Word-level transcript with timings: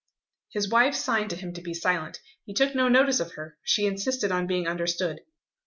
His 0.49 0.67
wife 0.67 0.95
signed 0.95 1.29
to 1.29 1.35
him 1.35 1.53
to 1.53 1.61
be 1.61 1.75
silent. 1.75 2.21
He 2.43 2.55
took 2.55 2.73
no 2.73 2.87
notice 2.87 3.19
of 3.19 3.33
her. 3.33 3.59
She 3.61 3.85
insisted 3.85 4.31
on 4.31 4.47
being 4.47 4.67
understood. 4.67 5.19